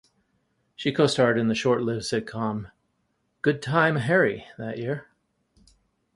She 0.75 0.91
co-starred 0.91 1.37
in 1.37 1.47
the 1.47 1.53
short-lived 1.53 2.05
sitcom 2.05 2.71
"Good 3.43 3.61
Time 3.61 3.97
Harry" 3.97 4.47
that 4.57 4.79
year. 4.79 5.07